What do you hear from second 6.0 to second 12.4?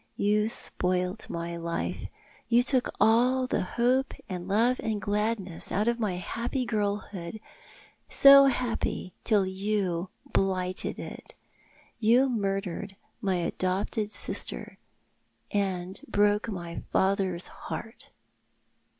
happy girlhood, so happy till you blighted it. You